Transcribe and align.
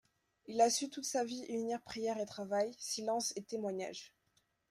Il 0.47 0.59
a 0.61 0.71
su 0.71 0.89
toute 0.89 1.05
sa 1.05 1.23
vie 1.23 1.45
unir 1.49 1.79
prière 1.83 2.17
et 2.19 2.25
travail, 2.25 2.73
silence 2.79 3.33
et 3.35 3.43
témoignage. 3.43 4.15